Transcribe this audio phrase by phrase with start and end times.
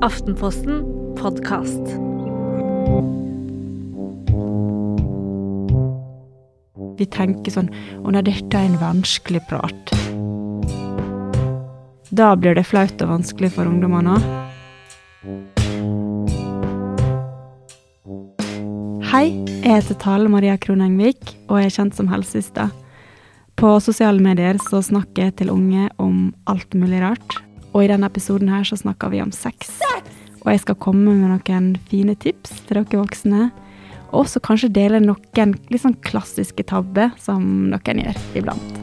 [0.00, 0.78] Aftenposten
[1.18, 1.90] podkast.
[6.96, 7.68] Vi tenker sånn
[8.00, 9.92] Å nei, dette er en vanskelig prat.
[12.16, 14.16] Da blir det flaut og vanskelig for ungdommene.
[19.10, 19.26] Hei,
[19.60, 22.72] jeg heter Tale Maria Krohn Engvik og er kjent som helsesøster.
[23.60, 27.40] På sosiale medier så snakker jeg til unge om alt mulig rart.
[27.74, 29.76] Og i denne episoden her så snakker vi om sex.
[30.40, 33.50] Og jeg skal komme med noen fine tips til dere voksne.
[34.10, 38.80] Og også kanskje dele noen litt sånn klassiske tabber som noen gjør iblant.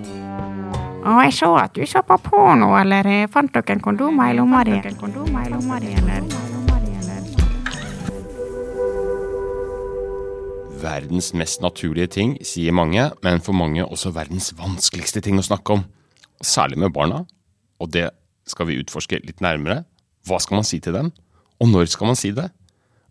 [1.08, 4.34] Å, jeg så at du så på porno, eller eh, fant dere en kondom i
[4.36, 4.76] lomma di?
[10.78, 15.80] Verdens mest naturlige ting, sier mange, men for mange også verdens vanskeligste ting å snakke
[15.80, 15.86] om.
[16.44, 17.24] Særlig med barna.
[17.82, 18.10] Og det
[18.48, 19.86] skal vi utforske litt nærmere.
[20.28, 21.14] Hva skal man si til dem?
[21.58, 22.52] Og når skal man si det?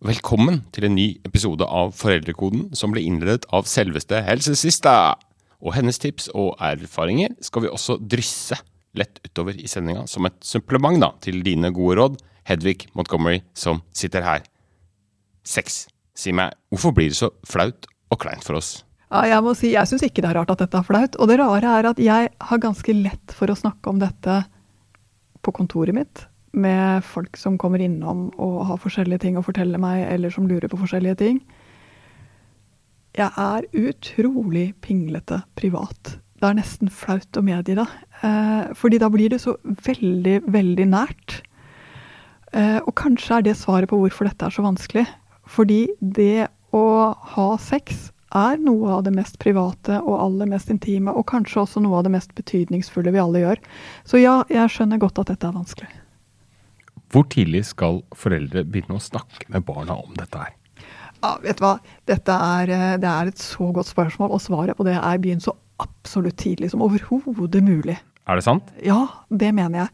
[0.06, 5.16] Velkommen til en ny episode av Foreldrekoden som ble innledet av selveste helsesista!
[5.58, 8.58] Og hennes tips og erfaringer skal vi også drysse
[8.94, 13.82] lett utover i sendinga som et supplement da, til dine gode råd, Hedvig Montgomery, som
[13.90, 14.46] sitter her.
[15.42, 15.88] Sex.
[16.14, 18.84] Si meg, hvorfor blir det så flaut og kleint for oss?
[19.10, 21.18] Ja, jeg må si, jeg syns ikke det er rart at dette er flaut.
[21.18, 24.38] Og det rare er at jeg har ganske lett for å snakke om dette
[25.42, 26.28] på kontoret mitt.
[26.56, 30.70] Med folk som kommer innom og har forskjellige ting å fortelle meg, eller som lurer
[30.72, 31.40] på forskjellige ting.
[33.16, 36.16] Jeg er utrolig pinglete privat.
[36.36, 37.86] Det er nesten flaut å medgi det.
[38.24, 41.38] Eh, fordi da blir det så veldig, veldig nært.
[42.52, 45.06] Eh, og kanskje er det svaret på hvorfor dette er så vanskelig.
[45.48, 46.84] Fordi det å
[47.36, 51.80] ha sex er noe av det mest private og aller mest intime, og kanskje også
[51.80, 53.62] noe av det mest betydningsfulle vi alle gjør.
[54.04, 55.88] Så ja, jeg skjønner godt at dette er vanskelig.
[57.16, 60.50] Hvor tidlig skal foreldre begynne å snakke med barna om dette her?
[61.22, 61.78] Ja, vet du hva?
[62.04, 65.40] Dette er, eh, det er et så godt spørsmål, og svaret på det er begynn
[65.40, 67.96] så absolutt tidlig som overhodet mulig.
[68.28, 68.68] Er det sant?
[68.84, 69.88] Ja, det mener jeg.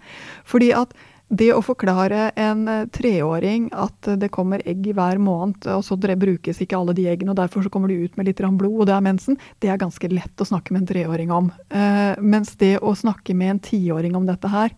[0.50, 0.96] Fordi at
[1.30, 5.94] det å forklare en eh, treåring at det kommer egg i hver måned, og så
[5.94, 8.86] brukes ikke alle de eggene, og derfor så kommer de ut med litt blod, og
[8.90, 11.52] det er mensen, det er ganske lett å snakke med en treåring om.
[11.70, 14.74] Uh, mens det å snakke med en tiåring om dette her,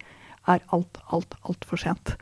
[0.46, 2.16] er alt, alt, altfor sent.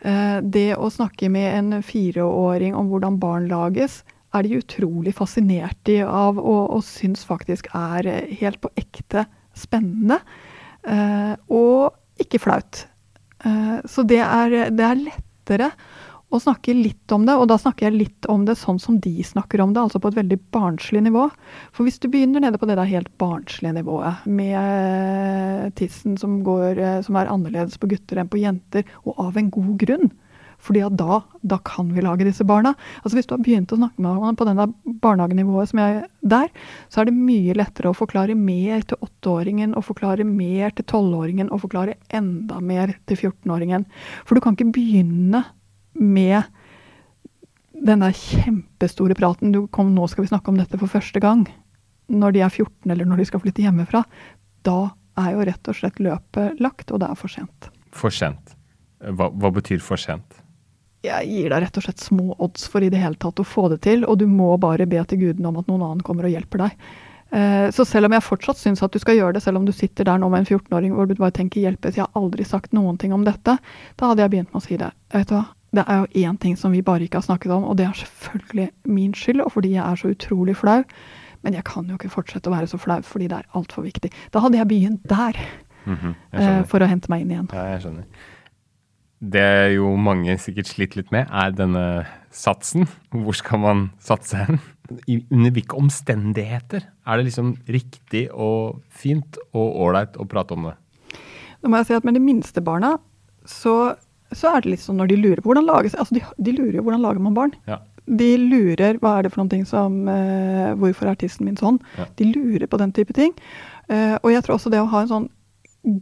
[0.00, 4.00] Eh, det å snakke med en fireåring om hvordan barn lages,
[4.30, 8.06] er de utrolig fascinert av, og, og syns faktisk er
[8.38, 9.26] helt på ekte
[9.58, 10.20] spennende.
[10.86, 12.84] Eh, og ikke flaut.
[13.44, 15.70] Eh, så det er, det er, lettere
[16.30, 19.12] å snakke litt om det, og da snakker jeg litt om det sånn som de
[19.26, 21.26] snakker om det, altså på et veldig barnslig nivå.
[21.74, 26.78] For hvis du begynner nede på det der helt barnslige nivået, med tissen som, går,
[26.78, 30.12] eh, som er annerledes på gutter enn på jenter, og av en god grunn,
[30.60, 32.74] fordi at da, da, kan vi lage disse barna.
[33.00, 36.08] Altså Hvis du har begynt å snakke med ham på den barnehagenivået som jeg er
[36.20, 36.50] der,
[36.92, 41.48] så er det mye lettere å forklare mer til åtteåringen, og forklare mer til tolvåringen,
[41.48, 43.88] og forklare enda mer til 14-åringen.
[44.28, 45.46] For du kan ikke begynne
[46.00, 46.42] med
[47.80, 51.46] den der kjempestore praten du kom, 'Nå skal vi snakke om dette for første gang',
[52.08, 54.04] når de er 14 eller når de skal flytte hjemmefra.
[54.64, 57.70] Da er jo rett og slett løpet lagt, og det er for sent.
[57.92, 58.56] For sent.
[59.00, 60.40] Hva, hva betyr for sent?
[61.04, 63.68] jeg gir deg rett og slett små odds for i det hele tatt å få
[63.72, 66.34] det til, og du må bare be til gudene om at noen annen kommer og
[66.34, 66.90] hjelper deg.
[67.30, 69.72] Eh, så selv om jeg fortsatt syns at du skal gjøre det, selv om du
[69.72, 72.74] sitter der nå med en 14-åring hvor du bare tenker 'hjelpes', jeg har aldri sagt
[72.76, 73.56] noen ting om dette,
[73.96, 74.90] da hadde jeg begynt med å si det.
[75.14, 75.46] Vet du hva,
[75.76, 77.92] det er jo én ting som vi bare ikke har snakket om, og det er
[77.92, 80.82] selvfølgelig min skyld, og fordi jeg er så utrolig flau.
[81.42, 84.10] Men jeg kan jo ikke fortsette å være så flau fordi det er altfor viktig.
[84.34, 85.38] Da hadde jeg begynt der.
[85.84, 87.48] Mm -hmm, for å hente meg inn igjen.
[87.52, 88.04] Ja, jeg skjønner.
[89.20, 92.88] Det jo mange sikkert slitt litt med, er denne satsen.
[93.12, 94.60] Hvor skal man satse hen?
[95.30, 100.74] Under hvilke omstendigheter er det liksom riktig og fint og ålreit å prate om det?
[101.62, 102.96] Nå må jeg si at Med de minste barna
[103.44, 103.94] så,
[104.36, 106.78] så er det litt sånn når de lurer på hvordan lages altså de, de lurer
[106.78, 107.54] jo hvordan lager man barn.
[107.70, 107.80] Ja.
[108.10, 111.78] De lurer hva er det for noen ting som uh, Hvorfor er tissen min sånn?
[111.98, 112.08] Ja.
[112.18, 113.34] De lurer på den type ting.
[113.90, 115.28] Uh, og jeg tror også det å ha en sånn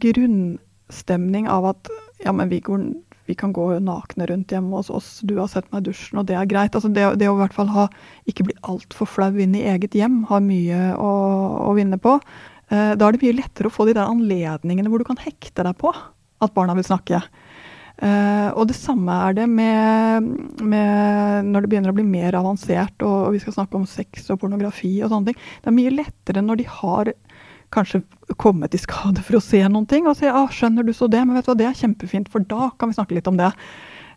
[0.01, 1.91] grunnstemning av at
[2.25, 2.89] ja, men vi går
[3.29, 6.25] vi kan gå nakne rundt hjemme hos oss, du har sett meg i dusjen, og
[6.25, 6.73] det er greit.
[6.73, 7.83] Altså det, det å i hvert fall ha,
[8.25, 11.11] ikke bli altfor flau inn i eget hjem, har mye å,
[11.69, 12.15] å vinne på.
[12.73, 15.61] Uh, da er det mye lettere å få de der anledningene hvor du kan hekte
[15.67, 17.21] deg på at barna vil snakke.
[17.99, 20.27] Eh, og det samme er det med,
[20.63, 24.29] med, når det begynner å bli mer avansert, og, og vi skal snakke om sex
[24.31, 25.41] og pornografi og sånne ting.
[25.59, 27.13] Det er mye lettere når de har
[27.75, 28.01] kanskje
[28.41, 31.21] kommet i skade for å se noen ting og si ah, 'skjønner du så det',
[31.25, 33.51] men vet du hva, det er kjempefint, for da kan vi snakke litt om det.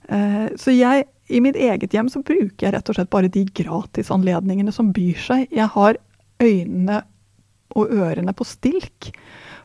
[0.09, 3.45] Uh, så jeg, i mitt eget hjem så bruker jeg rett og slett bare de
[3.45, 5.45] gratisanledningene som byr seg.
[5.53, 6.01] Jeg har
[6.43, 7.03] øynene
[7.79, 9.13] og ørene på stilk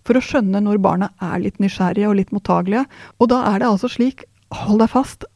[0.07, 2.85] for å skjønne når barna er litt nysgjerrige og litt mottagelige.
[3.19, 4.23] Og da er det altså slik,
[4.55, 5.27] hold deg fast,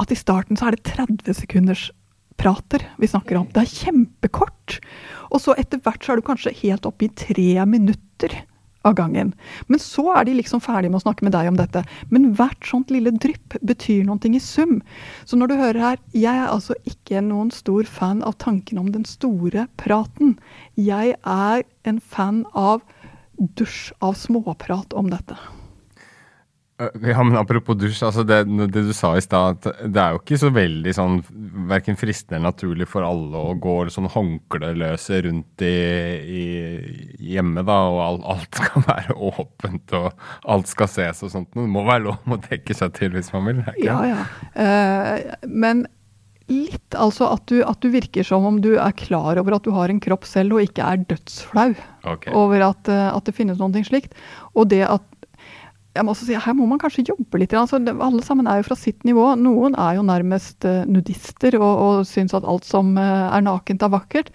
[0.00, 1.88] at i starten så er det 30 sekunders
[2.40, 3.48] prater vi snakker om.
[3.52, 4.78] Det er kjempekort.
[5.30, 8.38] Og så etter hvert så er du kanskje helt oppe i tre minutter
[8.86, 9.34] av gangen.
[9.68, 11.82] Men så er de liksom ferdige med å snakke med deg om dette.
[12.08, 14.78] Men hvert sånt lille drypp betyr noe i sum.
[15.28, 18.88] Så når du hører her, jeg er altså ikke noen stor fan av tanken om
[18.94, 20.38] den store praten.
[20.80, 22.80] Jeg er en fan av
[23.40, 25.38] dusj av småprat om dette.
[26.80, 28.38] Ja, men Apropos dusj, altså det,
[28.72, 31.18] det du sa i stad, det er jo ikke så veldig sånn
[31.68, 35.74] verken fristende eller naturlig for alle å gå sånn håndkleløse rundt i,
[36.40, 36.44] i,
[37.34, 40.08] hjemme, da, og alt, alt skal være åpent og
[40.56, 41.52] alt skal ses og sånt.
[41.52, 43.64] Det må være lov å dekke seg til hvis man vil.
[43.74, 43.84] Ikke?
[43.90, 44.28] Ja, ja.
[44.56, 45.84] Uh, men
[46.50, 49.72] litt, altså at du, at du, virker som om du er klar over at du
[49.74, 51.72] har en kropp selv, og ikke er dødsflau
[52.04, 52.34] okay.
[52.36, 54.18] over at, uh, at det finnes noe slikt.
[54.54, 55.06] Og det at
[55.90, 57.54] jeg må også si, Her må man kanskje jobbe litt.
[57.58, 59.24] Altså, alle sammen er jo fra sitt nivå.
[59.40, 63.82] Noen er jo nærmest uh, nudister og, og syns at alt som uh, er nakent,
[63.82, 64.30] er vakkert.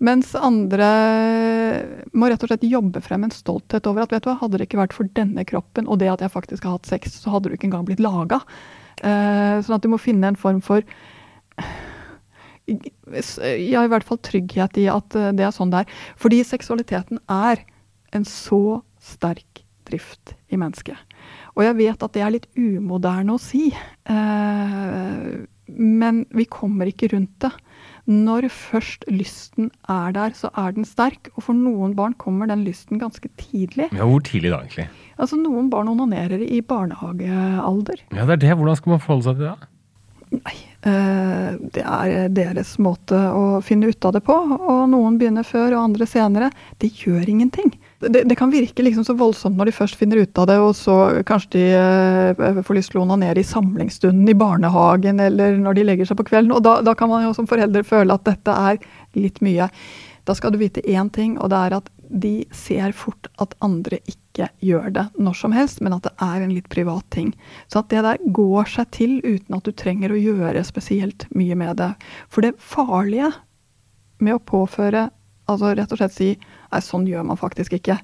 [0.00, 0.86] Mens andre
[2.16, 4.68] må rett og slett jobbe frem en stolthet over at vet du hva, hadde det
[4.70, 7.50] ikke vært for denne kroppen og det at jeg faktisk har hatt sex, så hadde
[7.50, 8.40] du ikke engang blitt laga.
[9.02, 10.86] Uh, sånn at du må finne en form for
[12.70, 15.94] ja, i hvert fall trygghet i at det er sånn det er.
[16.20, 17.64] Fordi seksualiteten er
[18.14, 20.98] en så sterk drift i mennesket.
[21.56, 25.32] Og jeg vet at det er litt umoderne å si, eh,
[25.70, 27.52] men vi kommer ikke rundt det.
[28.10, 31.30] Når først lysten er der, så er den sterk.
[31.36, 33.90] Og for noen barn kommer den lysten ganske tidlig.
[33.94, 34.88] Ja, Hvor tidlig da, egentlig?
[35.20, 38.02] Altså, Noen barn onanerer i barnehagealder.
[38.16, 38.56] Ja, det er det.
[38.56, 39.70] Hvordan skal man forholde seg til det?
[40.30, 40.56] Nei,
[40.86, 44.36] eh, det er deres måte å finne ut av det på.
[44.60, 46.50] Og noen begynner før, og andre senere.
[46.78, 50.38] Det gjør ingenting det, det, kan virke liksom så voldsomt når de først finner ut
[50.40, 50.96] av det, og så
[51.28, 55.84] kanskje de uh, får lyst til å onanere i samlingsstunden i barnehagen eller når de
[55.90, 56.54] legger seg på kvelden.
[56.56, 58.80] Og da, da, kan man jo som forelder føle at dette er
[59.18, 59.68] litt mye.
[60.24, 64.00] Da skal du vite én ting, og det er at de ser fort at andre
[64.06, 67.32] ikke gjør det når som helst, men at det er en litt privat ting.
[67.68, 71.56] Så at det der går seg til uten at du trenger å gjøre spesielt mye
[71.58, 71.92] med det.
[72.30, 73.32] For det farlige
[74.20, 75.08] med å påføre,
[75.50, 76.32] altså rett og slett si
[76.70, 77.96] Nei, sånn gjør man faktisk ikke.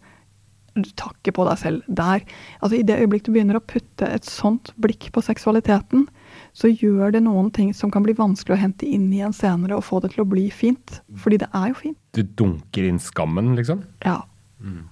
[0.75, 2.25] Du takker på deg selv der.
[2.59, 6.09] Altså I det øyeblikk du begynner å putte et sånt blikk på seksualiteten,
[6.57, 9.87] så gjør det noen ting som kan bli vanskelig å hente inn igjen senere og
[9.87, 10.99] få det til å bli fint.
[11.23, 12.01] Fordi det er jo fint.
[12.17, 13.87] Du dunker inn skammen, liksom?
[14.05, 14.25] Ja.
[14.59, 14.89] Mm.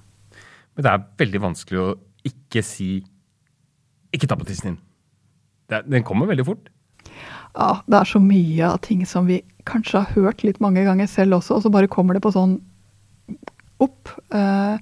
[0.74, 1.88] Men det er veldig vanskelig å
[2.24, 3.04] ikke si
[4.14, 4.80] 'ikke ta på tissen din'.
[5.90, 6.68] Den kommer veldig fort.
[7.54, 11.06] Ja, det er så mye av ting som vi kanskje har hørt litt mange ganger
[11.06, 12.60] selv også, og så bare kommer det på sånn
[13.82, 14.10] opp.
[14.34, 14.78] Eh,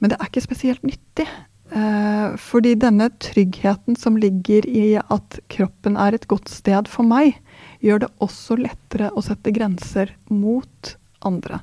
[0.00, 1.26] men det er ikke spesielt nyttig.
[1.72, 7.38] Eh, fordi denne tryggheten som ligger i at kroppen er et godt sted for meg,
[7.80, 10.96] gjør det også lettere å sette grenser mot
[11.28, 11.60] andre.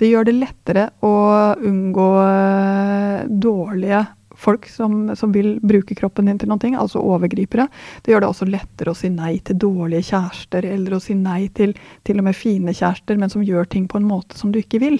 [0.00, 1.14] Det gjør det lettere å
[1.60, 4.04] unngå eh, dårlige
[4.42, 7.68] folk som, som, vil bruke kroppen din til noen ting, altså overgripere.
[8.02, 11.46] Det gjør det også lettere å si nei til dårlige kjærester, eller å si nei
[11.54, 14.58] til til og med fine kjærester, men som gjør ting på en måte som du
[14.62, 14.98] ikke vil.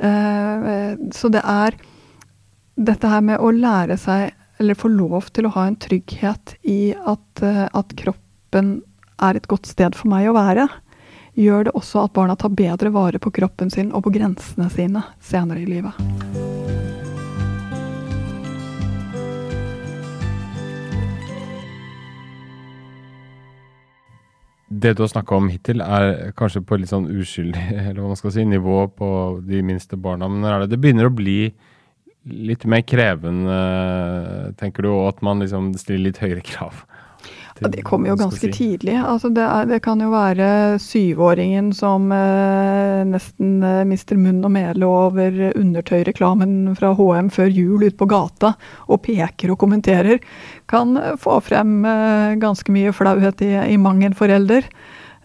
[0.00, 1.78] Eh, så det er
[2.76, 6.94] dette her med å lære seg, eller få lov til å ha en trygghet i
[6.96, 8.80] at, eh, at kroppen
[9.22, 10.68] er et godt sted for meg å være,
[11.36, 15.04] gjør det også at barna tar bedre vare på kroppen sin og på grensene sine
[15.20, 16.54] senere i livet.
[24.76, 28.20] det du har snakka om hittil, er kanskje på litt sånn uskyldig eller hva man
[28.20, 29.08] skal si, nivå på
[29.46, 30.28] de minste barna.
[30.28, 31.40] Men det det begynner å bli
[32.26, 33.56] litt mer krevende,
[34.58, 36.82] tenker du, og at man liksom stiller litt høyere krav?
[37.60, 38.52] Ja, det kommer jo ganske si.
[38.52, 38.96] tidlig.
[39.00, 40.48] Altså det, er, det, kan jo være
[40.82, 47.86] syvåringen som eh, nesten eh, mister munn og mæle over undertøyreklamen fra HM før jul
[47.86, 48.52] ute på gata,
[48.92, 50.20] og peker og kommenterer.
[50.68, 54.68] Kan få frem eh, ganske mye flauhet i, i mang en forelder.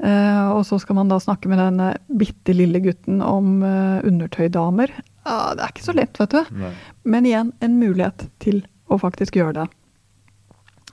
[0.01, 1.81] Eh, og så skal man da snakke med den
[2.17, 4.95] bitte lille gutten om eh, undertøydamer.
[5.27, 6.55] Ah, det er ikke så lett, vet du.
[6.63, 6.73] Nei.
[7.03, 9.67] Men igjen, en mulighet til å faktisk gjøre det.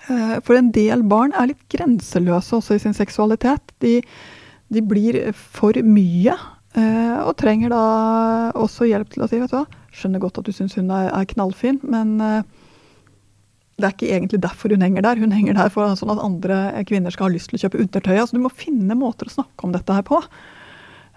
[0.08, 3.74] Eh, for en del barn er litt grenseløse også i sin seksualitet.
[3.84, 3.98] De,
[4.72, 6.36] de blir for mye.
[6.78, 7.82] Eh, og trenger da
[8.58, 11.24] også hjelp til å si vet du hva, skjønner godt at du syns hun er,
[11.30, 12.42] knallfin, men eh,
[13.78, 15.20] det er ikke egentlig derfor hun henger der.
[15.22, 18.16] Hun henger der for sånn at andre kvinner skal ha lyst til å kjøpe undertøy.
[18.16, 20.18] Altså, du må finne måter å snakke om dette her på.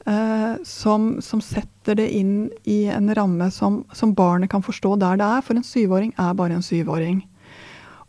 [0.02, 5.20] Uh, som, som, setter det inn i en ramme som, som, barnet kan forstå der
[5.22, 5.44] det er.
[5.46, 7.20] For en syvåring er bare en syvåring.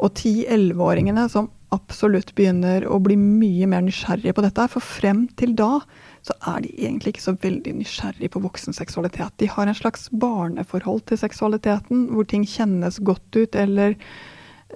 [0.03, 4.67] Og ti-elleveåringene som absolutt begynner å bli mye mer nysgjerrige på dette.
[4.73, 5.79] For frem til da
[6.27, 9.35] så er de egentlig ikke så veldig nysgjerrige på voksen seksualitet.
[9.41, 13.97] De har en slags barneforhold til seksualiteten, hvor ting kjennes godt ut, eller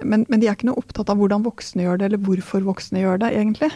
[0.03, 3.01] men, men, de er ikke noe opptatt av hvordan voksne gjør det, eller hvorfor voksne
[3.01, 3.71] gjør det, egentlig.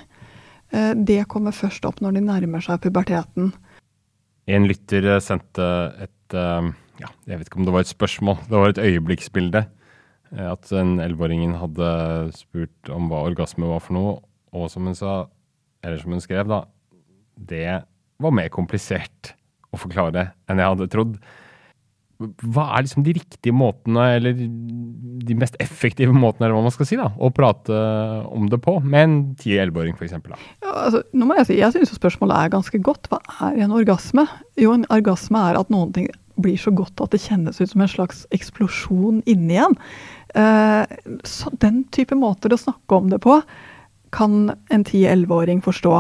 [0.70, 3.50] Eh, det kommer først opp når de nærmer seg puberteten.
[4.52, 5.66] En lytter sendte
[6.04, 6.70] et eh,
[7.02, 9.64] ja, jeg vet ikke om det var et spørsmål, det var et øyeblikksbilde.
[10.32, 11.92] At den elleveåringen hadde
[12.38, 14.14] spurt om hva orgasme var for noe,
[14.56, 15.26] og som hun sa,
[15.84, 16.64] eller som hun skrev, da,
[17.36, 17.82] det
[18.22, 19.34] var mer komplisert
[19.72, 21.16] å forklare enn jeg hadde trodd.
[22.22, 26.88] Hva er liksom de riktige måtene, eller de mest effektive måtene, eller hva man skal
[26.88, 27.76] si, da, å prate
[28.30, 30.16] om det på, med en 10-11-åring f.eks.?
[30.62, 33.10] Ja, altså, nå må jeg si, jeg syns spørsmålet er ganske godt.
[33.10, 34.28] Hva er en orgasme?
[34.62, 36.12] Jo, en orgasme er at noen ting
[36.42, 39.76] blir så godt at det kjennes ut som en slags eksplosjon inni en.
[40.36, 40.86] Uh,
[41.60, 43.42] den type måter å snakke om det på
[44.16, 45.96] kan en 10-11-åring forstå.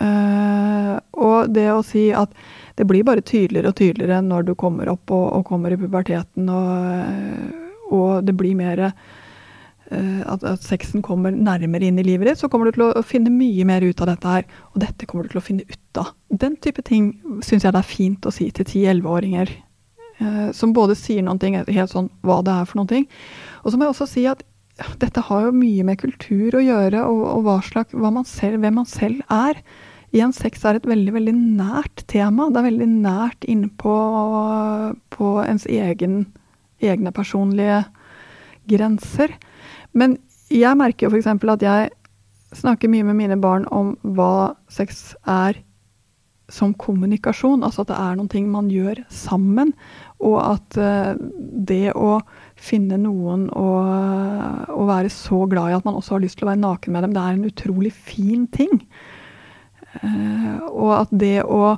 [0.00, 2.32] Uh, og det å si at
[2.78, 6.48] det blir bare tydeligere og tydeligere når du kommer opp og, og kommer i puberteten,
[6.50, 8.88] og, og det blir mer
[9.94, 13.30] at, at, sexen kommer nærmere inn i livet ditt, så kommer du til å finne
[13.30, 14.48] mye mer ut av dette her.
[14.72, 16.10] Og dette kommer du til å finne ut av.
[16.32, 17.12] Den type ting
[17.44, 19.52] syns jeg det er fint å si til 10-11-åringer.
[20.20, 23.06] Uh, som både sier noen ting, helt sånn hva det er for noen ting.
[23.64, 24.44] Og så må jeg også si at
[25.00, 28.60] dette har jo mye med kultur å gjøre, og, og hva slags, hva man selv,
[28.62, 29.60] hvem man selv er.
[30.14, 32.48] Igjen, sex er et veldig veldig nært tema.
[32.52, 33.94] Det er veldig nært innpå
[35.14, 36.24] på ens egen,
[36.82, 37.82] egne personlige
[38.70, 39.34] grenser.
[39.94, 40.18] Men
[40.52, 41.30] jeg merker jo f.eks.
[41.30, 41.92] at jeg
[42.54, 45.58] snakker mye med mine barn om hva sex er
[46.52, 47.64] som kommunikasjon.
[47.64, 49.72] Altså at det er noen ting man gjør sammen.
[50.22, 51.14] Og at uh,
[51.66, 52.20] det å
[52.64, 53.68] finne noen å,
[54.88, 57.16] være så glad i at man også har lyst til å være naken med dem,
[57.16, 58.78] det er en utrolig fin ting.
[60.00, 61.76] Uh, og at det å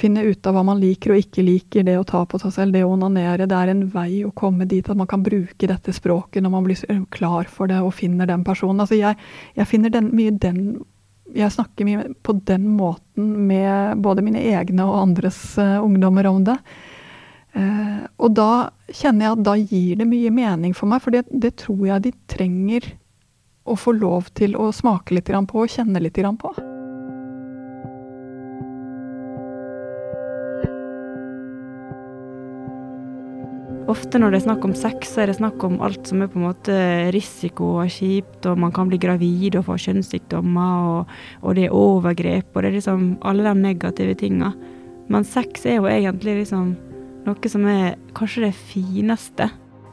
[0.00, 2.74] finne ut av hva man liker og ikke liker, det å ta på seg selv,
[2.74, 5.92] det å onanere, det er en vei å komme dit at man kan bruke dette
[5.92, 8.80] språket når man blir klar for det og finner den personen.
[8.80, 9.18] Altså jeg,
[9.58, 10.62] jeg finner den, mye den
[11.36, 16.42] jeg snakker mye på den måten med både mine egne og andres uh, ungdommer om
[16.48, 16.56] det.
[17.50, 18.50] Uh, og da
[18.94, 22.06] kjenner jeg at da gir det mye mening for meg, for det, det tror jeg
[22.06, 22.92] de trenger
[23.70, 26.52] å få lov til å smake litt på og kjenne litt på.
[33.90, 36.28] Ofte når det er snakk om sex, så er det snakk om alt som er
[36.30, 36.74] på en måte
[37.14, 41.74] risiko og kjipt, og man kan bli gravid og få kjønnssykdommer, og, og det er
[41.74, 44.52] overgrep, og det er liksom alle de negative tinga.
[45.10, 46.76] Men sex er jo egentlig liksom
[47.30, 49.48] noe som er kanskje det fineste.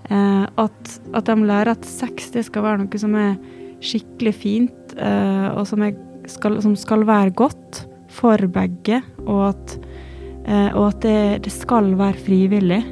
[0.10, 3.38] Eh, at, at, de lærer at sex det skal være noe som er
[3.84, 5.84] skikkelig fint, eh, og som,
[6.32, 7.84] skal, som, skal, være godt
[8.18, 9.76] for begge, og at,
[10.48, 12.84] eh, og at det, det skal være frivillig.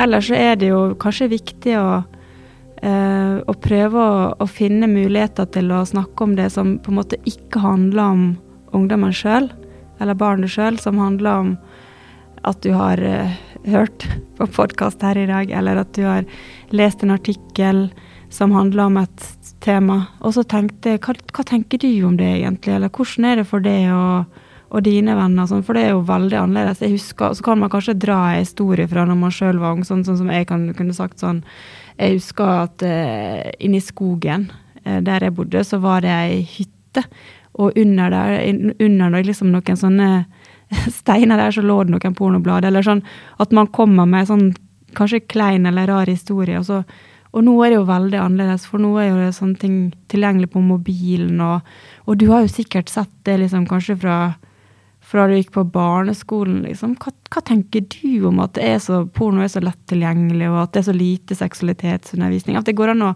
[0.00, 2.00] Ellers så er det jo kanskje viktig å,
[2.82, 7.00] eh, og prøve å, å, finne muligheter til å snakke om det som på en
[7.00, 8.24] måte ikke handler om
[8.76, 9.50] ungdommen sjøl,
[10.00, 11.54] eller barnet sjøl, som handler om
[12.48, 13.36] at du har eh,
[13.68, 14.06] hørt
[14.38, 16.28] på podkast her i dag, eller at du har
[16.72, 17.88] lest en artikkel
[18.30, 19.26] som handler om et
[19.60, 20.04] tema.
[20.24, 23.64] Og så tenkte hva, hva tenker du om det egentlig, eller hvordan er det for
[23.64, 26.82] deg og, og dine venner, sånn, for det er jo veldig annerledes.
[26.84, 29.84] Jeg husker, Så kan man kanskje dra en historie fra når man sjøl var ung,
[29.84, 31.42] sånn, sånn, som jeg kan, kunne sagt sånn
[32.00, 34.48] Jeg husker at uh, inni skogen
[34.86, 37.04] uh, der jeg bodde, så var det ei hytte,
[37.60, 38.34] og under der,
[38.80, 40.10] under liksom noen sånne
[41.00, 43.04] steiner der, så lå det noen pornoblad, eller sånn
[43.42, 44.50] at man kommer med sånn
[44.96, 46.82] kanskje klein eller rar historie, og så
[47.30, 49.74] og nå er det jo veldig annerledes, for nå er jo det sånne ting
[50.10, 51.68] tilgjengelig på mobilen, og,
[52.10, 54.16] og du har jo sikkert sett det liksom kanskje fra
[55.10, 56.94] fra du gikk på barneskolen, liksom.
[57.02, 60.74] Hva, hva, tenker du om at er så, porno er så lett tilgjengelig, og at
[60.74, 62.58] det er så lite seksualitetsundervisning?
[62.58, 63.14] At det går an å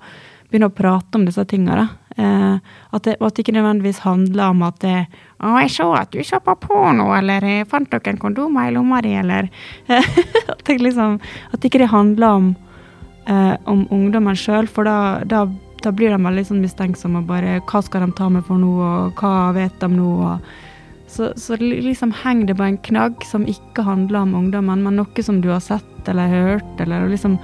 [0.48, 1.86] begynne å prate om disse tingene.
[2.16, 2.56] Eh,
[2.90, 4.98] at, det, at det ikke nødvendigvis handler om at det
[5.42, 9.00] Å, jeg så at du så på porno, eller jeg fant dere kondomer i lomma
[9.02, 9.48] di, eller
[10.52, 11.16] At det liksom
[11.50, 12.52] At ikke handler om,
[13.26, 15.42] eh, om ungdommen sjøl, for da, da,
[15.82, 18.92] da, blir de veldig sånn mistenksomme og bare Hva skal de ta med for noe,
[19.08, 20.12] og hva vet de nå?
[20.30, 20.63] og
[21.14, 25.26] så, så liksom henger det på en knagg som ikke handler om ungdommen, men noe
[25.26, 27.38] som du har sett eller hørt, eller liksom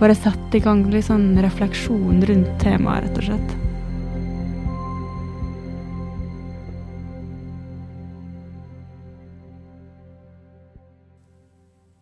[0.00, 3.58] bare sette i gang litt sånn refleksjon rundt temaet, rett og slett.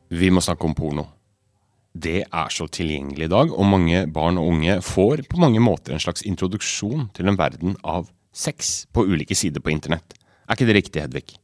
[0.08, 1.04] Vi må snakke om porno.
[1.98, 5.96] Det er så tilgjengelig i dag, og mange barn og unge får på mange måter
[5.96, 10.17] en slags introduksjon til en verden av sex på ulike sider på internett.
[10.48, 11.38] Er ikke det riktig, Hedvig?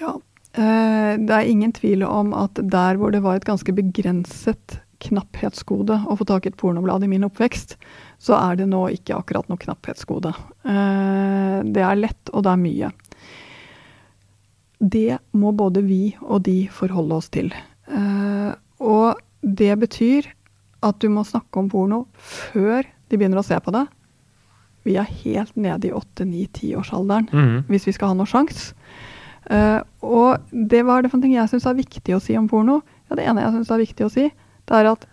[0.00, 0.16] Ja.
[0.58, 5.96] Eh, det er ingen tvil om at der hvor det var et ganske begrenset knapphetsgode
[6.10, 7.76] å få tak i et pornoblad i min oppvekst,
[8.20, 10.34] så er det nå ikke akkurat noe knapphetsgode.
[10.66, 12.90] Eh, det er lett, og det er mye.
[14.80, 17.52] Det må både vi og de forholde oss til.
[17.88, 20.28] Eh, og det betyr
[20.84, 23.86] at du må snakke om porno før de begynner å se på det.
[24.88, 27.56] Vi er helt nede i 8-9-10-årsalderen mm.
[27.68, 28.70] hvis vi skal ha noe sjans.
[29.50, 32.48] Uh, og det var det for en ting jeg syns er viktig å si om
[32.50, 32.80] porno.
[33.10, 34.28] Ja, det ene jeg syns er viktig å si,
[34.70, 35.08] det er at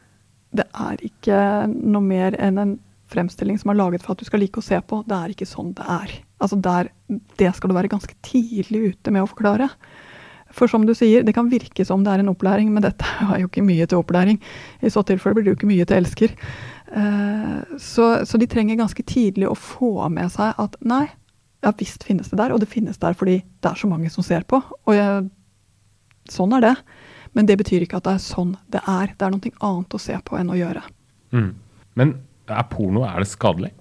[0.58, 2.76] det er ikke noe mer enn en
[3.12, 5.02] fremstilling som er laget for at du skal like å se på.
[5.08, 6.14] Det er ikke sånn det er.
[6.44, 6.92] Altså der,
[7.40, 9.70] det skal du være ganske tidlig ute med å forklare.
[10.56, 13.44] For som du sier, det kan virke som det er en opplæring, men dette er
[13.44, 14.42] jo ikke mye til opplæring.
[14.82, 16.36] I så tilfelle blir det jo ikke mye til elsker.
[16.88, 21.06] Eh, så, så de trenger ganske tidlig å få med seg at nei,
[21.65, 24.25] ja visst finnes det der, og det finnes der fordi det er så mange som
[24.25, 24.62] ser på.
[24.86, 25.27] Og jeg,
[26.32, 26.75] sånn er det.
[27.38, 29.12] Men det betyr ikke at det er sånn det er.
[29.13, 30.82] Det er noe annet å se på enn å gjøre.
[31.36, 31.51] Mm.
[32.00, 32.15] Men
[32.48, 33.74] er porno er det skadelig?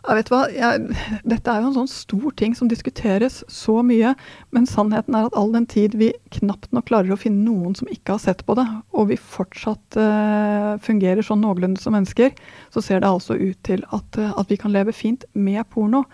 [0.00, 0.44] Ja, vet du hva?
[0.48, 0.94] Jeg,
[1.28, 4.14] dette er jo en sånn stor ting som diskuteres så mye,
[4.54, 7.90] men sannheten er at all den tid vi knapt nok klarer å finne noen som
[7.92, 8.64] ikke har sett på det,
[8.96, 12.32] og vi fortsatt uh, fungerer sånn noenlunde som mennesker,
[12.72, 16.06] så ser det altså ut til at, eh, at vi kan leve fint med porno.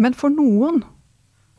[0.00, 0.80] Men for noen,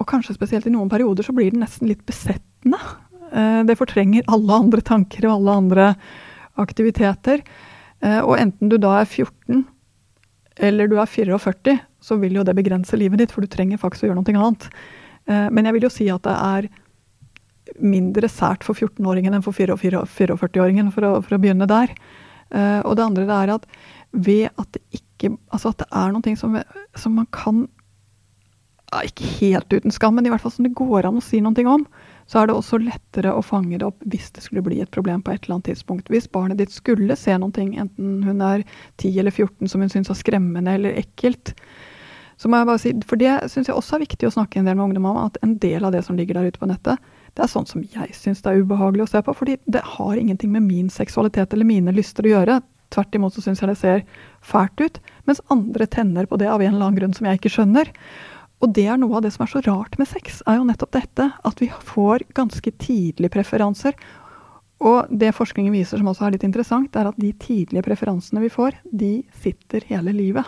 [0.01, 2.81] og kanskje spesielt i noen perioder, så blir det nesten litt besettende.
[3.29, 5.91] Uh, det fortrenger alle andre tanker og alle andre
[6.59, 7.45] aktiviteter.
[8.01, 9.67] Uh, og enten du da er 14
[10.61, 14.05] eller du er 44, så vil jo det begrense livet ditt, for du trenger faktisk
[14.05, 14.69] å gjøre noe annet.
[15.27, 16.69] Eh, Men jeg vil jo si at det er
[17.81, 21.93] mindre sært for 14-åringen enn for 44-åringen, for, for å begynne der.
[22.51, 23.67] Eh, Og det andre er at
[24.11, 26.55] ved at det ikke Altså at det er noe som,
[26.97, 27.67] som man kan
[29.05, 31.65] Ikke helt uten skam, men i hvert fall som det går an å si noe
[31.69, 31.85] om,
[32.31, 35.19] så er det også lettere å fange det opp hvis det skulle bli et problem
[35.23, 36.07] på et eller annet tidspunkt.
[36.13, 38.63] Hvis barnet ditt skulle se noen ting, enten hun er
[39.01, 41.51] 10 eller 14 som hun syns er skremmende eller ekkelt,
[42.39, 44.69] så må jeg bare si, For det syns jeg også er viktig å snakke en
[44.69, 47.03] del med ungdom om, at en del av det som ligger der ute på nettet,
[47.35, 49.35] det er sånn som jeg syns det er ubehagelig å se på.
[49.35, 52.61] fordi det har ingenting med min seksualitet eller mine lyster å gjøre.
[52.91, 54.01] Tvert imot så syns jeg det ser
[54.43, 57.53] fælt ut, mens andre tenner på det av en eller annen grunn som jeg ikke
[57.53, 57.91] skjønner.
[58.61, 60.93] Og det er noe av det som er så rart med sex, er jo nettopp
[60.93, 61.27] dette.
[61.47, 63.97] At vi får ganske tidlige preferanser.
[64.81, 68.49] Og det forskningen viser som også er litt interessant, er at de tidlige preferansene vi
[68.53, 70.45] får, de sitter hele livet.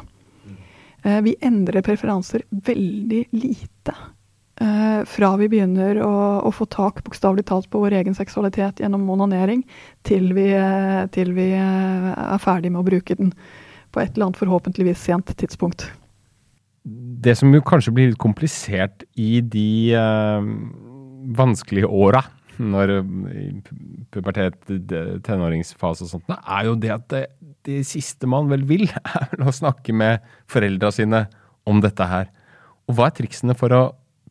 [1.03, 3.95] Eh, Vi endrer preferanser veldig lite.
[4.61, 6.13] Eh, fra vi begynner å,
[6.45, 9.65] å få tak bokstavelig talt på vår egen seksualitet gjennom onanering,
[10.05, 13.33] til vi, eh, til vi er ferdig med å bruke den
[13.93, 15.89] på et eller annet forhåpentligvis sent tidspunkt.
[16.83, 20.47] Det som jo kanskje blir litt komplisert i de eh,
[21.37, 22.23] vanskelige åra,
[22.59, 23.71] når eh,
[24.13, 24.67] pubertet,
[25.25, 27.23] tenåringsfase og sånt, er jo det at det,
[27.65, 31.23] det siste man vel vil, er vel å snakke med foreldra sine
[31.69, 32.27] om dette her.
[32.89, 33.83] Og hva er triksene for å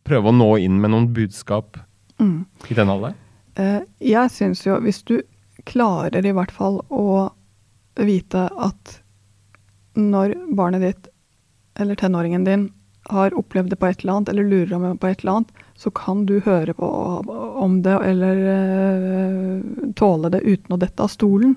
[0.04, 1.80] prøve å nå inn med noen budskap
[2.20, 2.44] Mm.
[2.70, 3.16] i den alderen?
[3.58, 5.16] Eh, Jeg syns jo, hvis du
[5.66, 7.30] klarer i hvert fall å
[7.98, 8.98] vite at
[9.98, 11.08] når barnet ditt
[11.78, 12.70] eller tenåringen din
[13.10, 15.62] har opplevd det på et eller annet, eller lurer om det på et eller annet,
[15.74, 16.86] så kan du høre på
[17.62, 21.56] om det eller uh, tåle det uten å dette av stolen.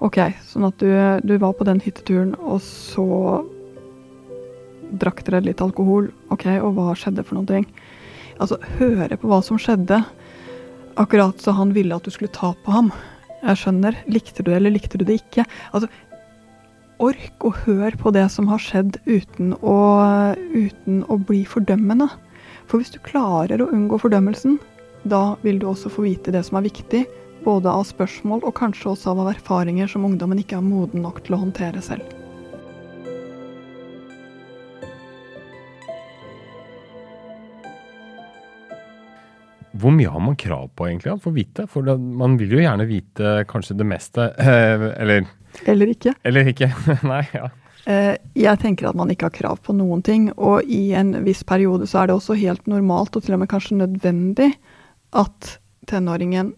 [0.00, 0.92] Ok, sånn at du,
[1.26, 3.42] du var på den hytteturen, og så
[5.02, 6.08] drakk dere litt alkohol.
[6.32, 7.66] Ok, og hva skjedde for noen ting?
[8.40, 10.00] Altså, høre på hva som skjedde.
[11.00, 12.88] Akkurat så han ville at du skulle ta på ham.
[13.42, 13.98] Jeg skjønner.
[14.10, 15.44] Likte du det, eller likte du det ikke?
[15.74, 15.90] Altså,
[17.00, 19.76] ork å høre på det som har skjedd uten å,
[20.52, 22.10] uten å bli fordømmende.
[22.68, 24.58] For hvis du klarer å unngå fordømmelsen,
[25.08, 27.06] da vil du også få vite det som er viktig,
[27.44, 31.38] både av spørsmål og kanskje også av erfaringer som ungdommen ikke er moden nok til
[31.38, 32.19] å håndtere selv.
[39.80, 41.66] Hvor mye har man krav på egentlig å få vite?
[41.70, 44.28] For det, man vil jo gjerne vite kanskje det meste.
[44.38, 45.26] eh, Eller,
[45.66, 46.14] Eller ikke.
[46.24, 46.68] eller ikke.
[47.12, 47.48] Nei, ja.
[47.86, 51.42] Eh, Jeg tenker at man ikke har krav på noen ting, og i en viss
[51.48, 54.50] periode så er det også helt normalt, og til og med kanskje nødvendig,
[55.16, 55.54] at
[55.90, 56.52] tenåringen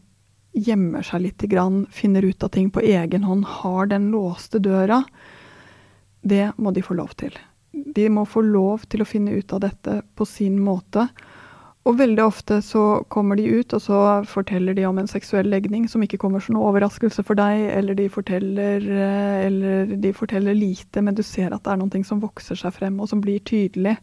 [0.52, 4.98] gjemmer seg litt, grann, finner ut av ting på egen hånd, har den låste døra.
[6.22, 7.32] Det må de få lov til.
[7.72, 11.06] De må få lov til å finne ut av dette på sin måte.
[11.82, 15.88] Og veldig ofte så kommer de ut, og så forteller de om en seksuell legning
[15.90, 20.54] som ikke kommer som noe overraskelse for deg, eller de forteller, eh, eller de forteller
[20.54, 23.42] lite, men du ser at det er noe som vokser seg frem, og som blir
[23.42, 23.96] tydelig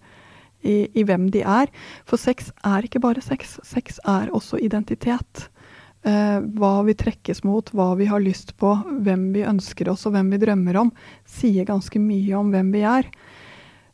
[0.59, 1.71] i, i hvem de er.
[2.03, 3.55] For sex er ikke bare sex.
[3.63, 5.47] Sex er også identitet.
[6.03, 8.75] Eh, hva vi trekkes mot, hva vi har lyst på,
[9.07, 10.91] hvem vi ønsker oss og hvem vi drømmer om,
[11.27, 13.07] sier ganske mye om hvem vi er.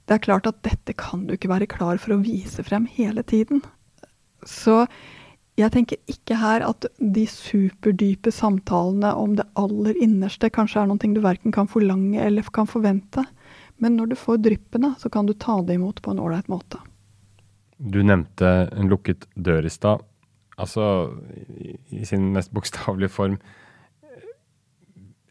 [0.06, 3.22] Det er klart at dette kan du ikke være klar for å vise frem hele
[3.26, 3.64] tiden.
[4.46, 4.84] Så
[5.56, 11.00] jeg tenker ikke her at de superdype samtalene om det aller innerste kanskje er noe
[11.00, 13.24] du verken kan forlange eller kan forvente.
[13.80, 16.80] Men når du får dryppene, så kan du ta det imot på en ålreit måte.
[17.78, 20.04] Du nevnte en lukket dør i stad.
[20.60, 21.12] Altså,
[21.92, 23.34] i, sin mest bokstavelige form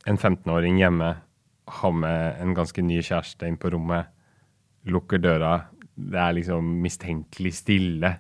[0.05, 1.15] En 15-åring hjemme
[1.81, 4.11] har med en ganske ny kjæreste inn på rommet,
[4.85, 5.55] lukker døra.
[5.97, 8.11] Det er liksom mistenkelig stille.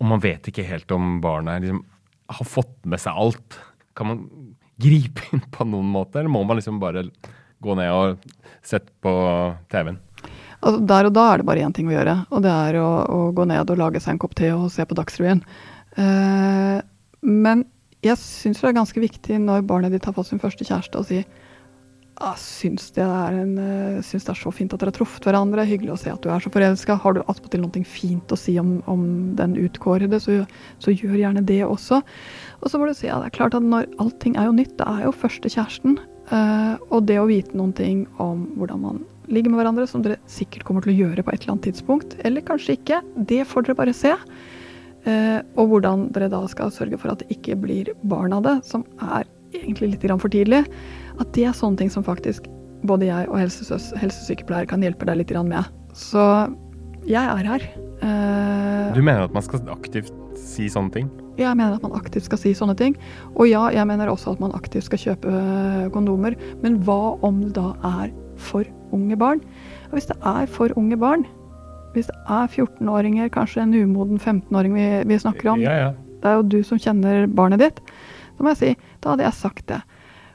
[0.00, 1.82] Og man vet ikke helt om barnet liksom,
[2.30, 3.58] har fått med seg alt.
[3.98, 4.22] Kan man
[4.80, 7.04] gripe inn på noen måte, eller må man liksom bare
[7.60, 8.22] gå ned og
[8.64, 9.12] sette på
[9.72, 10.00] TV-en?
[10.60, 12.88] Altså, der og da er det bare én ting å gjøre, og det er å,
[13.08, 15.40] å gå ned og lage seg en kopp te og se på Dagsrevyen.
[15.96, 16.80] Eh,
[17.24, 17.64] men
[18.04, 21.08] jeg syns det er ganske viktig når barnet ditt har fått sin første kjæreste, å
[21.08, 21.22] si
[22.20, 25.98] ah, syns, det eh, det er så fint at dere har truffet hverandre, hyggelig å
[26.02, 26.98] se at du er så forelska.
[27.00, 29.04] Har du attpåtil noe fint å si om, om
[29.38, 30.42] den utkårede, så,
[30.82, 32.02] så, gjør gjerne det også.
[32.60, 34.76] Og så må du si at det er klart at når allting er jo nytt,
[34.80, 35.98] det er jo første kjæresten.
[36.30, 39.00] Uh, og det å vite noen ting om hvordan man
[39.32, 42.14] ligger med hverandre, som dere sikkert kommer til å gjøre på et eller annet tidspunkt,
[42.22, 44.14] eller kanskje ikke, det får dere bare se.
[45.08, 48.58] Uh, og hvordan dere da skal sørge for at det ikke blir barn av det,
[48.68, 50.64] som er egentlig litt for tidlig.
[51.20, 52.48] At det er sånne ting som faktisk
[52.88, 55.68] både jeg og helsesøs, helsesykepleier kan hjelpe deg litt med.
[55.96, 56.22] Så
[57.08, 57.66] jeg er her.
[58.00, 61.10] Uh, du mener at man skal aktivt si sånne ting?
[61.40, 62.96] Jeg mener at man aktivt skal si sånne ting.
[63.36, 66.36] Og ja, jeg mener også at man aktivt skal kjøpe eh, kondomer.
[66.64, 69.40] Men hva om det da er for unge barn?
[69.88, 71.24] Og hvis det er for unge barn,
[71.94, 75.90] hvis det er 14-åringer, kanskje en umoden 15-åring vi, vi, snakker om, ja, ja.
[76.22, 77.80] det er jo du som kjenner barnet ditt,
[78.36, 79.80] da må jeg si, da hadde jeg sagt det.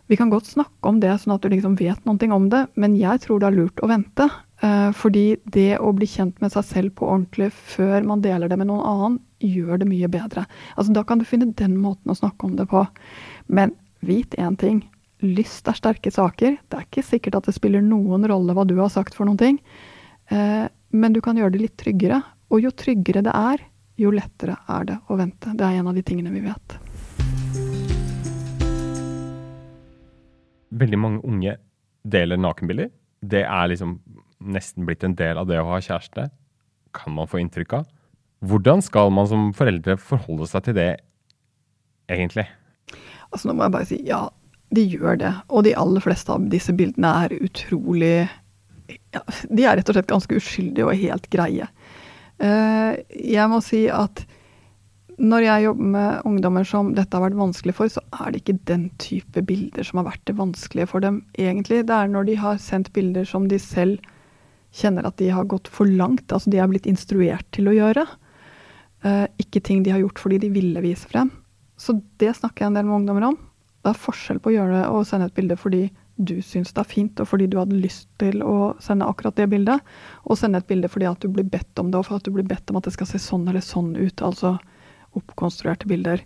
[0.07, 2.97] Vi kan godt snakke om det, sånn at du liksom vet noe om det, men
[2.99, 4.27] jeg tror det er lurt å vente.
[4.63, 8.57] Uh, fordi det å bli kjent med seg selv på ordentlig før man deler det
[8.61, 10.45] med noen annen, gjør det mye bedre.
[10.77, 12.85] Altså, da kan du finne den måten å snakke om det på.
[13.47, 13.73] Men
[14.05, 14.83] vit én ting.
[15.25, 16.57] Lyst er sterke saker.
[16.69, 19.41] Det er ikke sikkert at det spiller noen rolle hva du har sagt for noen
[19.41, 19.61] ting.
[20.31, 22.21] Uh, men du kan gjøre det litt tryggere.
[22.53, 25.57] Og jo tryggere det er, jo lettere er det å vente.
[25.57, 26.84] Det er en av de tingene vi vet.
[30.79, 31.55] Veldig mange unge
[32.05, 32.91] deler nakenbilder.
[33.25, 33.97] Det er liksom
[34.45, 36.27] nesten blitt en del av det å ha kjæreste,
[36.95, 37.89] kan man få inntrykk av.
[38.45, 40.89] Hvordan skal man som foreldre forholde seg til det,
[42.11, 42.45] egentlig?
[43.31, 44.21] Altså, nå må jeg bare si ja,
[44.75, 45.33] de gjør det.
[45.49, 48.15] Og de aller fleste av disse bildene er utrolig
[49.15, 51.67] ja, De er rett og slett ganske uskyldige og helt greie.
[52.37, 54.25] Uh, jeg må si at
[55.15, 58.57] når jeg jobber med ungdommer som dette har vært vanskelig for, så er det ikke
[58.67, 61.85] den type bilder som har vært det vanskelige for dem, egentlig.
[61.87, 64.03] Det er når de har sendt bilder som de selv
[64.75, 68.03] kjenner at de har gått for langt, altså de er blitt instruert til å gjøre.
[69.07, 71.31] Eh, ikke ting de har gjort fordi de ville vise frem.
[71.79, 73.39] Så det snakker jeg en del med ungdommer om.
[73.85, 76.79] Det er forskjell på å gjøre det og sende et bilde fordi du syns det
[76.79, 79.83] er fint, og fordi du hadde lyst til å sende akkurat det bildet,
[80.23, 82.31] og sende et bilde fordi at du blir bedt om det, og for at du
[82.35, 84.23] blir bedt om at det skal se sånn eller sånn ut.
[84.23, 84.55] altså
[85.17, 86.21] oppkonstruerte bilder.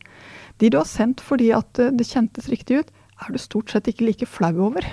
[0.59, 4.07] De du har sendt fordi at det kjentes riktig ut, er du stort sett ikke
[4.07, 4.85] like flau over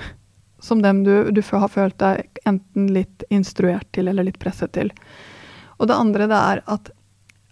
[0.59, 4.93] som dem du, du har følt deg enten litt instruert til eller litt presset til.
[5.79, 6.93] Og det andre det er at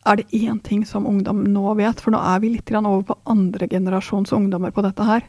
[0.04, 3.16] er det én ting som ungdom nå vet, for nå er vi litt over på
[3.24, 5.24] andre generasjons ungdommer på dette her,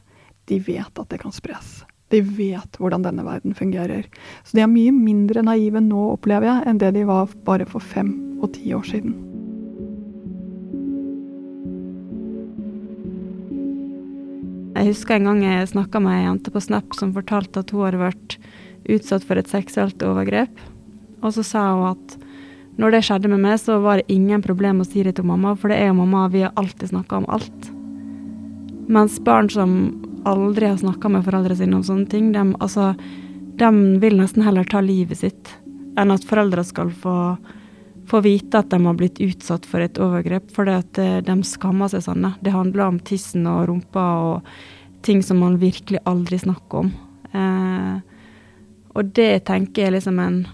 [0.52, 1.86] de vet at det kan spres.
[2.12, 4.06] De vet hvordan denne verden fungerer.
[4.44, 7.80] Så de er mye mindre naive nå, opplever jeg, enn det de var bare for
[7.80, 8.12] fem
[8.44, 9.35] og ti år siden.
[14.86, 18.04] Husker en gang jeg snakka med ei jente på Snap som fortalte at hun hadde
[18.04, 18.38] vært
[18.86, 20.62] utsatt for et seksuelt overgrep.
[21.26, 22.18] Og så sa hun at
[22.78, 25.56] når det skjedde med meg, så var det ingen problem å si det til mamma,
[25.56, 27.70] for det er jo mamma, vi har alltid snakka om alt.
[28.92, 29.72] Mens barn som
[30.28, 32.32] aldri har snakka med foreldrene sine om sånne ting.
[32.36, 32.92] De, altså,
[33.58, 33.70] de
[34.04, 35.54] vil nesten heller ta livet sitt
[35.96, 37.16] enn at foreldre skal få,
[38.10, 40.50] få vite at de har blitt utsatt for et overgrep.
[40.52, 42.28] For de skammer seg sånn.
[42.44, 44.58] Det handler om tissen og rumpa og
[45.06, 46.92] ting som man virkelig aldri snakker om.
[47.32, 47.96] Eh,
[48.96, 50.46] og det tenker jeg liksom en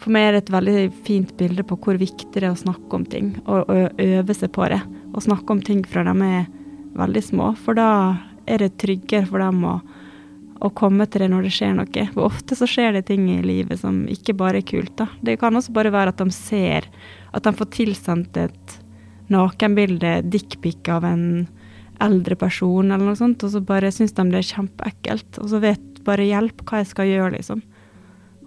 [0.00, 2.96] For meg er det et veldig fint bilde på hvor viktig det er å snakke
[2.96, 4.78] om ting, og, og øve seg på det.
[5.12, 6.46] Og snakke om ting fra de er
[6.96, 7.90] veldig små, for da
[8.48, 9.74] er det tryggere for dem å,
[10.64, 12.06] å komme til det når det skjer noe.
[12.14, 14.94] For ofte så skjer det ting i livet som ikke bare er kult.
[14.96, 15.10] da.
[15.20, 16.88] Det kan også bare være at de ser
[17.36, 18.80] At de får tilsendt et
[19.30, 21.26] nakenbilde, dickpic av en
[22.02, 25.40] eldre person eller noe sånt, og så bare syns de det er kjempeekkelt.
[25.42, 27.60] Og så vet bare hjelp hva jeg skal gjøre, liksom.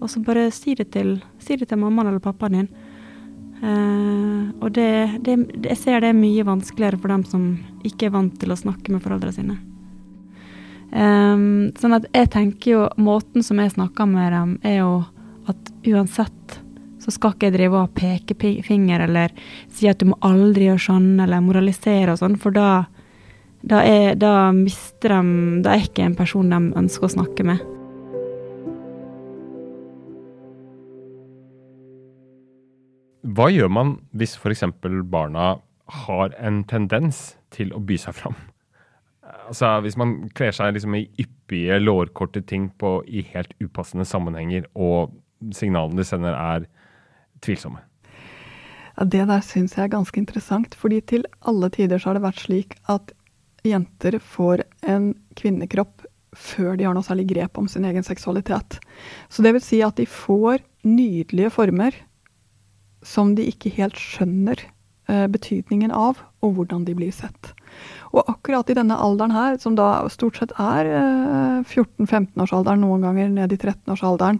[0.02, 2.72] Og så bare si det til, si det til mammaen eller pappaen din.
[3.64, 5.38] Uh, og det, det,
[5.70, 7.46] jeg ser det er mye vanskeligere for dem som
[7.88, 9.56] ikke er vant til å snakke med foreldrene sine.
[10.92, 14.92] Um, sånn at jeg tenker jo Måten som jeg snakker med dem, er jo
[15.50, 16.60] at uansett
[17.04, 19.34] så skal ikke jeg drive og peke finger eller
[19.74, 22.86] si at du må aldri gjøre sånn, eller moralisere og sånn, for da,
[23.64, 27.62] da, er, da mister de Da er ikke en person de ønsker å snakke med.
[33.24, 34.66] Hva gjør man hvis f.eks.
[35.10, 35.56] barna
[36.04, 38.36] har en tendens til å by seg fram?
[39.48, 44.68] Altså, Hvis man kler seg liksom i yppige, lårkorte ting på, i helt upassende sammenhenger,
[44.76, 45.16] og
[45.56, 46.68] signalene de sender er
[47.44, 47.80] tvilsomme.
[48.98, 50.76] Ja, Det der syns jeg er ganske interessant.
[50.76, 53.14] fordi til alle tider så har det vært slik at
[53.64, 58.80] jenter får en kvinnekropp før de har noe særlig grep om sin egen seksualitet.
[59.30, 61.96] Så det vil si at de får nydelige former
[63.06, 64.60] som de ikke helt skjønner
[65.12, 67.54] eh, betydningen av, og hvordan de blir sett.
[68.14, 73.34] Og akkurat i denne alderen her, som da stort sett er eh, 14-15-årsalderen, noen ganger
[73.34, 74.40] ned i 13-årsalderen,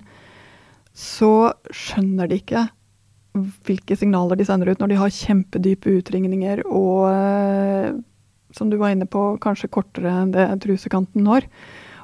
[0.94, 2.68] så skjønner de ikke
[3.66, 7.94] hvilke signaler de sender ut når de har kjempedype utringninger og, eh,
[8.56, 11.48] som du var inne på, kanskje kortere enn det trusekanten når.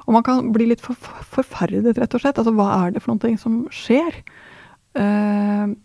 [0.06, 0.98] Og man kan bli litt for,
[1.30, 2.40] forferdet, rett og slett.
[2.40, 4.22] Altså, hva er det for noe som skjer?
[4.98, 5.76] Uh,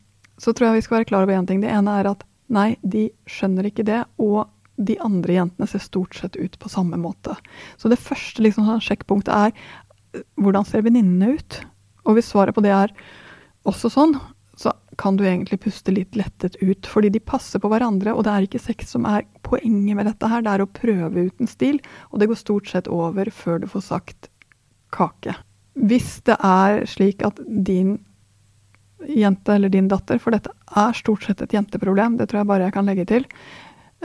[0.41, 1.61] så tror jeg vi skal være klar over én ting.
[1.61, 4.01] Det ene er at nei, de skjønner ikke det.
[4.17, 7.35] Og de andre jentene ser stort sett ut på samme måte.
[7.79, 11.59] Så det første liksom, sånn sjekkpunktet er hvordan ser venninnene ut?
[12.05, 12.91] Og hvis svaret på det er
[13.67, 14.44] også sånn, så
[14.97, 16.87] kan du egentlig puste litt lettet ut.
[16.87, 20.29] Fordi de passer på hverandre, og det er ikke sex som er poenget med dette
[20.31, 20.43] her.
[20.45, 21.81] Det er å prøve ut en stil,
[22.11, 24.29] og det går stort sett over før du får sagt
[24.95, 25.35] kake.
[25.75, 27.97] Hvis det er slik at din
[29.11, 32.69] jente eller din datter, for dette er stort sett et jenteproblem, det tror jeg bare
[32.69, 33.27] jeg kan legge til,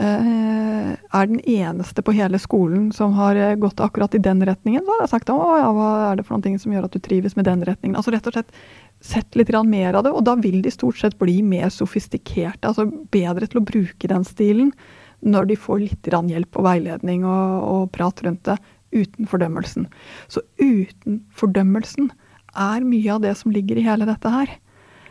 [0.00, 4.94] er den eneste på hele skolen som har eh, gått akkurat i den retningen, så
[4.94, 7.36] har jeg sagt å ja, hva er det for noe som gjør at du trives
[7.36, 7.98] med den retningen.
[7.98, 8.54] Altså rett og slett
[9.00, 12.86] sett litt mer av det, og da vil de stort sett bli mer sofistikerte, altså
[13.12, 14.72] bedre til å bruke den stilen
[15.20, 18.56] når de får litt hjelp og veiledning og, og prat rundt det,
[18.92, 19.86] uten fordømmelsen.
[20.28, 22.10] Så uten fordømmelsen
[22.56, 24.56] er mye av det som ligger i hele dette her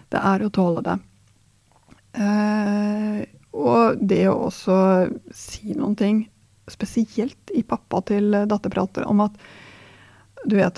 [0.09, 0.97] det er å tåle det.
[2.17, 3.19] Eh,
[3.55, 4.77] og det å også
[5.33, 6.23] si noen ting,
[6.69, 9.37] spesielt i pappa til datterprater, om at
[10.45, 10.77] du vet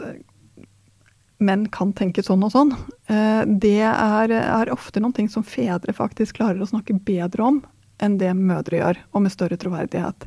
[1.41, 2.73] menn kan tenke sånn og sånn.
[3.09, 7.61] Eh, det er, er, ofte noen ting som fedre faktisk klarer å snakke bedre om
[8.01, 10.25] enn det mødre gjør, og med større troverdighet.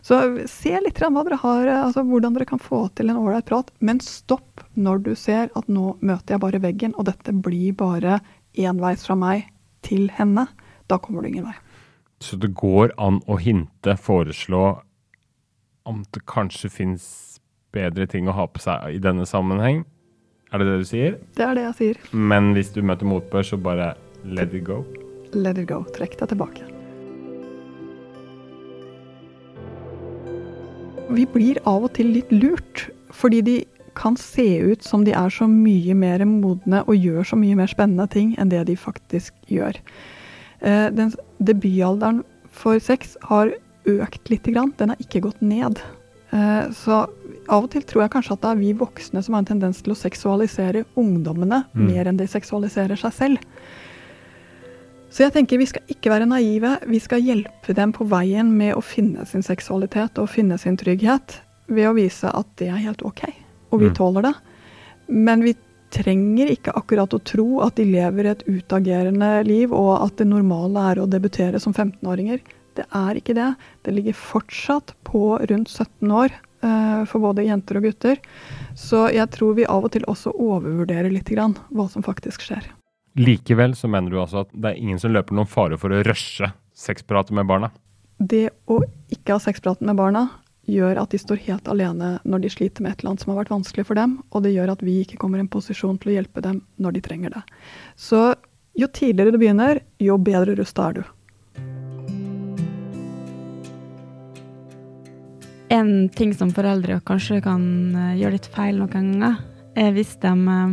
[0.00, 0.16] Så
[0.48, 4.00] se litt hva dere har, altså hvordan dere kan få til en ålreit prat, men
[4.00, 8.22] stopp når du ser at nå møter jeg bare veggen, og dette blir bare
[8.56, 9.50] enveis fra meg
[9.84, 10.46] til henne,
[10.88, 11.58] da kommer du ingen vei.
[12.20, 14.64] Så det går an å hinte, foreslå
[15.88, 17.06] om det kanskje fins
[17.72, 19.86] bedre ting å ha på seg i denne sammenheng?
[20.52, 21.16] Er det det du sier?
[21.38, 22.02] Det er det jeg sier.
[22.12, 23.94] Men hvis du møter motbør, så bare
[24.26, 24.82] let it go?
[25.32, 25.80] Let it go.
[25.96, 26.68] Trekk deg tilbake.
[31.10, 33.58] Vi blir av og til litt lurt, fordi de
[33.96, 37.70] kan se ut som de er så mye mer modne og gjør så mye mer
[37.70, 39.80] spennende ting enn det de faktisk gjør.
[40.60, 43.52] Eh, den debutalderen for sex har
[43.88, 45.80] økt lite grann, den har ikke gått ned.
[46.30, 47.04] Eh, så
[47.50, 49.80] av og til tror jeg kanskje at det er vi voksne som har en tendens
[49.82, 51.86] til å seksualisere ungdommene mm.
[51.88, 53.46] mer enn de seksualiserer seg selv.
[55.10, 56.76] Så jeg tenker vi skal ikke være naive.
[56.86, 61.40] Vi skal hjelpe dem på veien med å finne sin seksualitet og finne sin trygghet
[61.70, 63.24] ved å vise at det er helt OK
[63.70, 63.94] og vi mm.
[63.94, 64.34] tåler det.
[65.06, 65.54] Men vi
[65.94, 70.86] trenger ikke akkurat å tro at de lever et utagerende liv, og at det normale
[70.92, 72.42] er å debutere som 15-åringer.
[72.78, 73.48] Det er ikke det.
[73.84, 78.20] Det ligger fortsatt på rundt 17 år eh, for både jenter og gutter.
[78.78, 82.70] Så jeg tror vi av og til også overvurderer litt grann hva som faktisk skjer.
[83.18, 86.04] Likevel så mener du altså at det er ingen som løper noen fare for å
[86.06, 87.72] rushe sexpratet med barna?
[88.20, 88.78] Det å
[89.10, 90.28] ikke ha sexpraten med barna
[90.70, 93.40] gjør at de står helt alene når de sliter med et eller annet som har
[93.42, 96.12] vært vanskelig for dem, og det gjør at vi ikke kommer i en posisjon til
[96.12, 97.42] å hjelpe dem når de trenger det.
[97.98, 98.30] Så
[98.78, 101.02] jo tidligere du begynner, jo bedre rusta er du.
[105.70, 107.62] En ting som foreldre kanskje kan
[107.94, 109.36] eh, gjøre litt feil noen ganger,
[109.78, 110.72] er hvis de eh,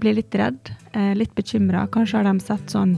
[0.00, 1.84] blir litt redd, eh, litt bekymra.
[1.92, 2.94] Kanskje har de sett sånn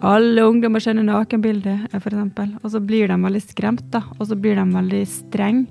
[0.00, 2.54] alle ungdommer skjønner nakenbilder, f.eks.
[2.64, 4.00] Og så blir de veldig skremt, da.
[4.16, 5.66] Og så blir de veldig streng,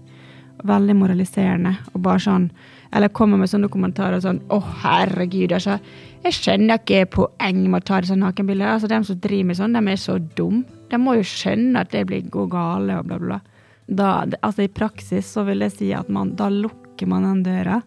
[0.68, 1.76] veldig moraliserende.
[1.94, 2.50] Og bare sånn
[2.92, 5.78] Eller kommer med sånne kommentarer sånn Å, herregud, altså.
[6.24, 8.24] Jeg skjønner ikke poeng med å ta det sånn.
[8.26, 10.66] Altså, de som driver med sånn, de er så dumme.
[10.90, 13.40] De må jo skjønne at det blir gå gale og bla, bla.
[13.86, 17.80] Da, altså I praksis så vil jeg si at man, da lukker man den døra.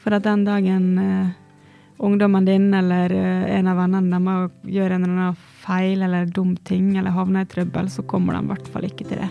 [0.00, 1.34] For at den dagen uh,
[1.98, 6.56] ungdommen din eller uh, en av vennene deres gjør en eller annen feil eller dum
[6.64, 9.30] ting eller havner i trøbbel, så kommer de i hvert fall ikke til det.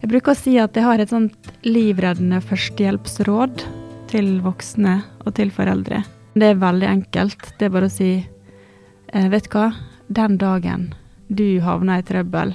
[0.00, 3.64] Jeg bruker å si at jeg har et sånt livreddende førstehjelpsråd
[4.08, 4.94] til voksne
[5.26, 5.98] og til foreldre.
[6.32, 7.50] Det er veldig enkelt.
[7.58, 9.66] Det er bare å si eh, Vet du hva,
[10.08, 10.86] den dagen
[11.28, 12.54] du havner i trøbbel,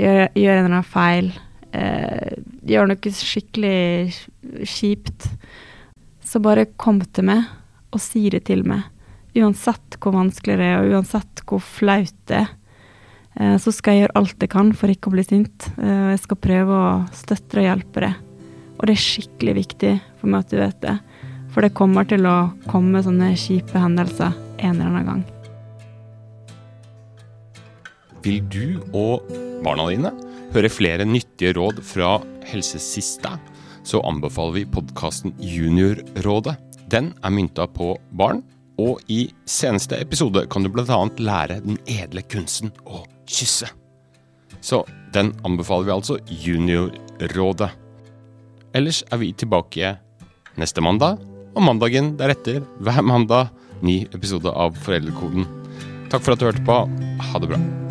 [0.00, 1.28] gjør, gjør en eller annen feil,
[1.76, 2.32] eh,
[2.72, 5.28] gjør noe skikkelig kjipt,
[6.24, 7.44] så bare kom til meg
[7.92, 8.88] og si det til meg.
[9.36, 12.50] Uansett hvor vanskelig det er, og uansett hvor flaut det er.
[13.38, 15.70] Eh, så skal jeg gjøre alt jeg kan for ikke å bli sint.
[15.78, 18.14] Eh, jeg skal prøve å støtte og hjelpe deg.
[18.78, 20.96] Og det er skikkelig viktig for meg at du vet det.
[21.50, 25.22] For det kommer til å komme sånne kjipe hendelser en eller annen gang.
[28.24, 29.28] Vil du og
[29.64, 30.12] barna dine
[30.54, 32.18] høre flere nyttige råd fra
[32.50, 33.36] Helsesista,
[33.86, 36.56] så anbefaler vi podkasten Juniorrådet.
[36.90, 38.42] Den er mynta på barn,
[38.80, 41.00] og i seneste episode kan du bl.a.
[41.20, 43.68] lære den edle kunsten å kysse.
[44.60, 44.82] Så
[45.14, 47.70] den anbefaler vi altså Juniorrådet.
[48.76, 49.96] Ellers er vi tilbake
[50.60, 51.20] neste mandag,
[51.56, 53.50] og mandagen deretter hver mandag
[53.82, 55.48] ny episode av Foreldrekoden.
[56.10, 56.82] Takk for at du hørte på.
[57.30, 57.89] Ha det bra.